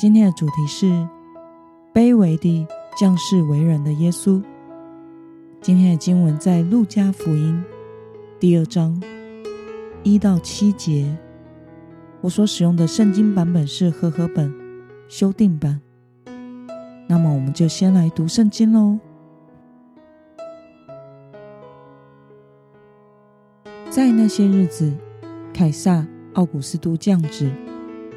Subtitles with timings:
[0.00, 1.06] 今天的主题是
[1.92, 2.66] 卑微地
[2.98, 4.42] 降世为人的耶稣。
[5.60, 7.62] 今天的经文在路加福音
[8.38, 8.98] 第二章
[10.02, 11.14] 一到七节。
[12.22, 14.50] 我所使用的圣经版本是和合本
[15.06, 15.78] 修订版。
[17.06, 18.98] 那么，我们就先来读圣经喽。
[23.90, 24.96] 在那些日子，
[25.52, 27.52] 凯撒奥古斯都降旨。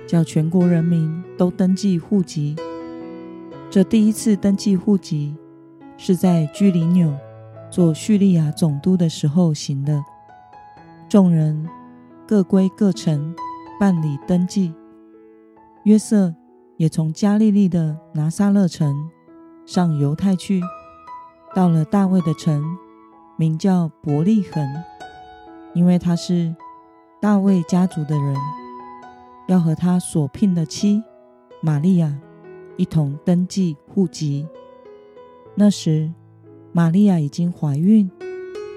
[0.07, 2.55] 叫全国人民都登记户籍。
[3.69, 5.35] 这第一次登记户籍
[5.97, 7.11] 是在居里纽
[7.71, 10.03] 做叙利亚总督的时候行的。
[11.09, 11.67] 众人
[12.27, 13.35] 各归各城
[13.79, 14.73] 办理登记。
[15.83, 16.33] 约瑟
[16.77, 19.09] 也从加利利的拿撒勒城
[19.65, 20.61] 上犹太去，
[21.55, 22.63] 到了大卫的城，
[23.37, 24.65] 名叫伯利恒，
[25.73, 26.55] 因为他是
[27.21, 28.35] 大卫家族的人。
[29.47, 31.03] 要和他所聘的妻
[31.61, 32.17] 玛利亚
[32.77, 34.47] 一同登记户籍。
[35.55, 36.11] 那时，
[36.71, 38.09] 玛利亚已经怀孕。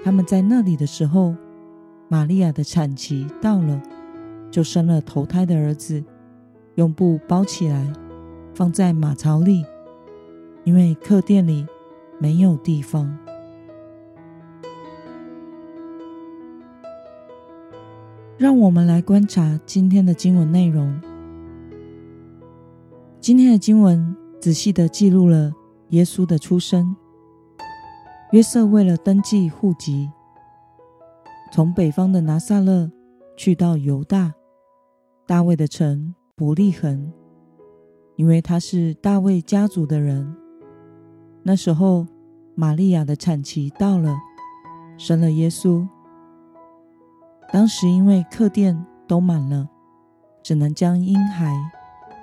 [0.03, 1.35] 他们在那里的时候，
[2.07, 3.81] 玛利亚的产期到了，
[4.51, 6.03] 就生了头胎的儿子，
[6.75, 7.91] 用布包起来，
[8.53, 9.65] 放在马槽里，
[10.63, 11.65] 因为客店里
[12.19, 13.17] 没有地方。
[18.37, 21.01] 让我们来观察今天的经文内容。
[23.19, 25.51] 今天的经文仔细的记录了
[25.89, 26.95] 耶稣的出生。
[28.31, 30.07] 约瑟为了登记户籍，
[31.51, 32.91] 从北方的拿撒勒
[33.35, 34.31] 去到犹大
[35.25, 37.11] 大卫的城伯利恒，
[38.17, 40.35] 因为他是大卫家族的人。
[41.41, 42.05] 那时候，
[42.53, 44.15] 玛利亚的产期到了，
[44.95, 45.87] 生了耶稣。
[47.51, 49.67] 当时因为客店都满了，
[50.43, 51.55] 只能将婴孩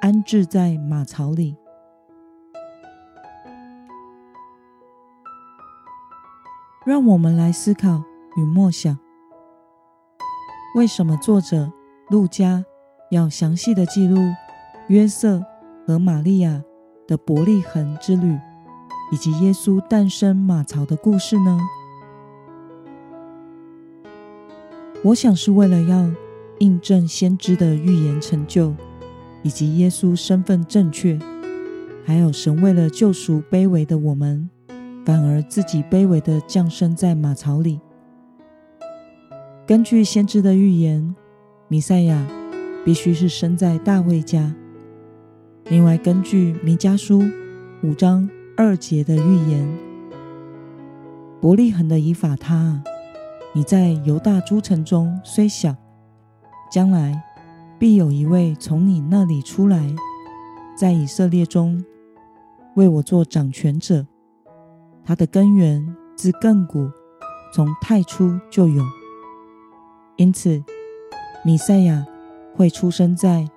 [0.00, 1.56] 安置在马槽里。
[6.84, 8.02] 让我们来思考
[8.36, 8.98] 与默想：
[10.76, 11.72] 为什么作者
[12.10, 12.62] 路加
[13.10, 14.20] 要详细的记录
[14.88, 15.42] 约瑟
[15.86, 16.62] 和玛利亚
[17.08, 18.38] 的伯利恒之旅，
[19.10, 21.58] 以及耶稣诞生马槽的故事呢？
[25.04, 26.10] 我想是为了要
[26.60, 28.72] 印证先知的预言成就，
[29.42, 31.18] 以及耶稣身份正确，
[32.06, 34.48] 还有神为了救赎卑微的我们，
[35.04, 37.78] 反而自己卑微的降生在马槽里。
[39.66, 41.14] 根据先知的预言，
[41.68, 42.26] 弥赛亚
[42.82, 44.54] 必须是生在大卫家。
[45.68, 47.22] 另外，根据弥迦书
[47.82, 48.26] 五章
[48.56, 49.68] 二节的预言，
[51.42, 52.82] 伯利恒的以法他。
[53.56, 55.72] 你在犹大诸城中虽小，
[56.68, 57.22] 将来
[57.78, 59.94] 必有一位从你那里出来，
[60.76, 61.84] 在以色列中
[62.74, 64.04] 为我做掌权者。
[65.04, 66.90] 他的根源自亘古，
[67.54, 68.82] 从太初就有。
[70.16, 70.60] 因此，
[71.44, 72.04] 米赛亚
[72.56, 73.48] 会出生在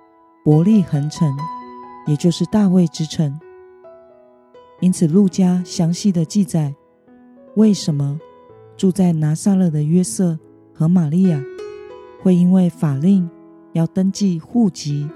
[0.44, 1.36] 伯利恒城，
[2.06, 3.36] 也就是大卫之城。
[4.78, 6.72] 因此，路加详细的记载
[7.56, 8.20] 为什么。
[8.78, 10.38] 住在拿撒勒的约瑟
[10.72, 11.42] 和玛利亚，
[12.22, 13.28] 会因为法令
[13.72, 15.08] 要登记户籍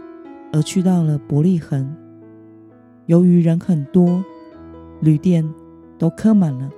[0.53, 1.95] 而去到了伯利恒。
[3.07, 4.25] 由于人很多，
[5.01, 5.49] 旅店
[5.97, 6.69] 都客满了，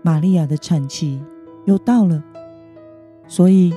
[0.00, 1.20] 玛利亚的产期
[1.64, 2.22] 又到了，
[3.26, 3.74] 所以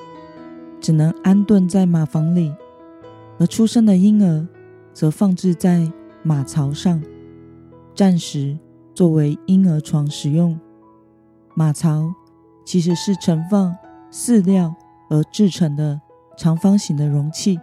[0.80, 2.54] 只能安顿在马房里，
[3.40, 4.48] 而出生的婴儿
[4.94, 5.92] 则放置在
[6.22, 7.02] 马槽上，
[7.96, 8.56] 暂时
[8.94, 10.56] 作为婴儿床使用。
[11.60, 12.16] 马槽
[12.64, 13.76] 其实是盛放
[14.10, 14.74] 饲料
[15.10, 16.00] 而制成的
[16.38, 17.60] 长方形的容器，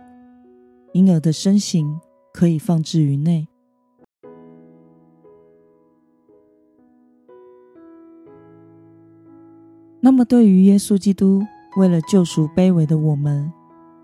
[0.92, 1.98] 婴儿的身形
[2.30, 3.48] 可以放置于内。
[9.98, 11.42] 那么，对于耶稣基督
[11.78, 13.50] 为了救赎卑微的我们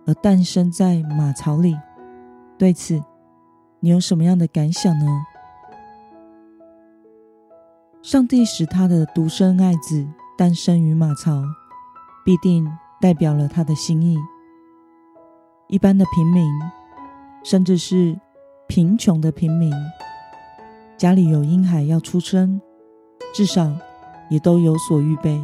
[0.06, 1.76] 而诞生在马槽里，
[2.56, 2.98] 对此
[3.80, 5.04] 你有什么样的感想呢？
[8.02, 10.04] 上帝使他的独生爱子
[10.36, 11.40] 诞生于马槽，
[12.24, 12.68] 必定
[13.00, 14.18] 代表了他的心意。
[15.68, 16.44] 一般的平民，
[17.44, 18.18] 甚至是
[18.66, 19.72] 贫穷的平民，
[20.98, 22.60] 家里有婴孩要出生，
[23.32, 23.72] 至少
[24.28, 25.40] 也都有所预备。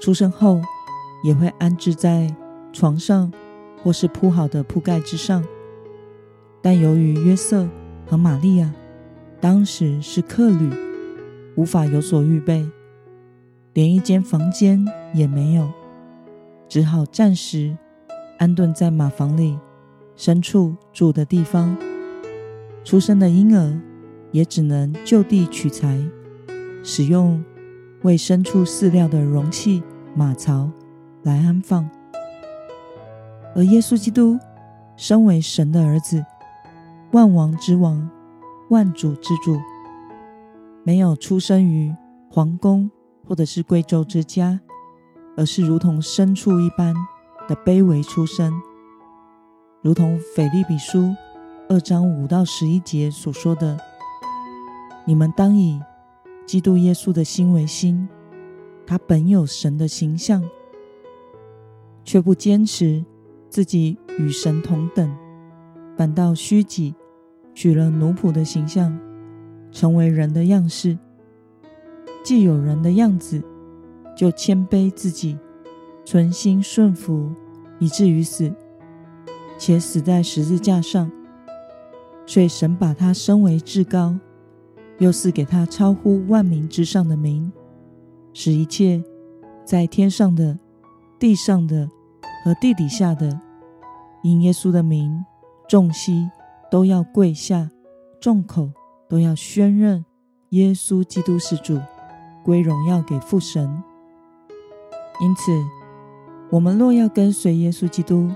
[0.00, 0.60] 出生后
[1.22, 2.34] 也会安置在
[2.72, 3.32] 床上，
[3.84, 5.44] 或是铺好的铺盖之上。
[6.60, 7.68] 但由于约瑟
[8.04, 8.74] 和玛利亚
[9.40, 10.85] 当时是客旅，
[11.56, 12.64] 无法有所预备，
[13.74, 15.68] 连一间房间也没有，
[16.68, 17.76] 只好暂时
[18.38, 19.58] 安顿在马房里
[20.16, 21.76] 牲畜住的地方。
[22.84, 23.80] 出生的婴儿
[24.30, 26.00] 也只能就地取材，
[26.84, 27.42] 使用
[28.02, 29.82] 喂牲畜饲料的容器
[30.14, 30.70] 马槽
[31.22, 31.88] 来安放。
[33.54, 34.38] 而耶稣基督
[34.96, 36.24] 身为神的儿子。
[37.12, 38.10] 万王之王，
[38.68, 39.56] 万主之主，
[40.86, 41.92] 没有出生于
[42.30, 42.88] 皇宫
[43.26, 44.60] 或者是贵胄之家，
[45.36, 46.94] 而是如同牲畜一般
[47.48, 48.52] 的卑微出身，
[49.82, 51.12] 如同腓立比书
[51.68, 53.76] 二章五到十一节所说的
[55.04, 55.82] ：“你们当以
[56.46, 58.08] 基督耶稣的心为心，
[58.86, 60.40] 他本有神的形象，
[62.04, 63.04] 却不坚持
[63.50, 65.12] 自己与神同等，
[65.96, 66.94] 反倒虚己。”
[67.56, 68.96] 取了奴仆的形象，
[69.76, 70.96] 成为人的样式。
[72.24, 73.42] 既有人的样子，
[74.16, 75.38] 就谦卑自己，
[76.02, 77.30] 存心顺服，
[77.78, 78.50] 以至于死，
[79.58, 81.12] 且死在十字架上。
[82.24, 84.18] 所以神把他升为至高，
[84.96, 87.52] 又赐给他超乎万名之上的名，
[88.32, 89.04] 使一切
[89.62, 90.58] 在天上的、
[91.18, 91.86] 地上的
[92.42, 93.38] 和地底下的，
[94.22, 95.22] 因耶稣的名，
[95.68, 96.30] 众膝。
[96.68, 97.70] 都要跪下，
[98.20, 98.72] 众口
[99.08, 100.04] 都要宣认
[100.50, 101.80] 耶稣基督是主，
[102.44, 103.82] 归荣耀给父神。
[105.20, 105.52] 因此，
[106.50, 108.30] 我们若要跟随耶稣基督，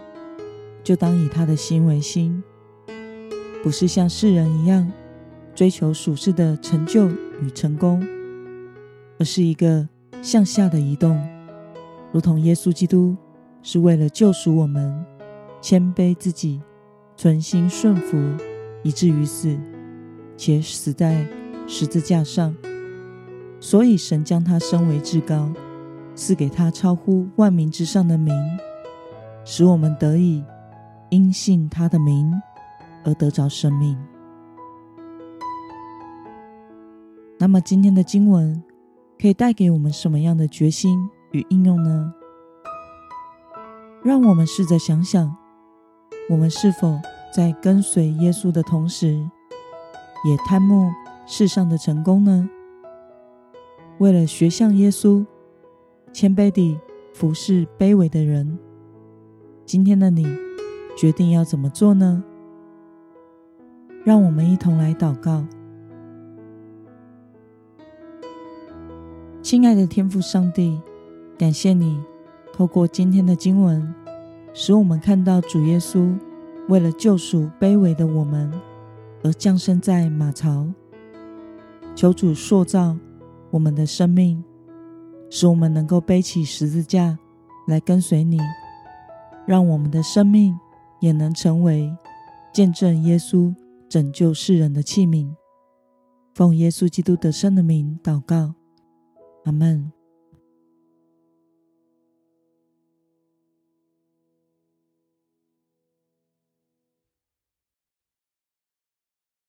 [0.82, 2.42] 就当以他的心为心，
[3.62, 4.90] 不是像世人一样
[5.54, 8.02] 追求属世的成就与成功，
[9.18, 9.88] 而是一个
[10.22, 11.20] 向下的移动，
[12.12, 13.16] 如同耶稣基督
[13.62, 15.04] 是为了救赎我们，
[15.60, 16.60] 谦卑自己。
[17.16, 18.16] 存心顺服，
[18.82, 19.54] 以至于死，
[20.40, 21.26] 且死在
[21.66, 22.56] 十字架上。
[23.60, 25.52] 所以神将他升为至高，
[26.14, 28.34] 赐给他超乎万民之上的名，
[29.44, 30.42] 使我们得以
[31.10, 32.32] 因信他的名
[33.04, 33.98] 而得着生命。
[37.38, 38.62] 那么今天的经文
[39.20, 40.98] 可以带给我们什么样的决心
[41.32, 42.14] 与应用呢？
[44.02, 45.36] 让我们试着想想。
[46.30, 46.98] 我们是否
[47.34, 49.28] 在跟随耶稣的同时，
[50.24, 50.90] 也贪慕
[51.26, 52.48] 世上的成功呢？
[53.98, 55.24] 为了学像耶稣，
[56.12, 56.78] 谦卑地
[57.12, 58.58] 服侍卑微的人，
[59.64, 60.26] 今天的你
[60.96, 62.22] 决定要怎么做呢？
[64.04, 65.44] 让我们一同来祷告。
[69.42, 70.80] 亲爱的天父上帝，
[71.38, 72.02] 感谢你
[72.52, 73.94] 透过今天的经文。
[74.52, 76.12] 使我们看到主耶稣
[76.68, 78.50] 为了救赎卑微的我们
[79.22, 80.66] 而降生在马槽。
[81.94, 82.96] 求主塑造
[83.50, 84.42] 我们的生命，
[85.28, 87.18] 使我们能够背起十字架
[87.66, 88.38] 来跟随你，
[89.46, 90.58] 让我们的生命
[91.00, 91.94] 也能成为
[92.52, 93.54] 见证耶稣
[93.88, 95.34] 拯救世人的器皿。
[96.32, 98.54] 奉耶稣基督得胜的名祷告，
[99.44, 99.99] 阿门。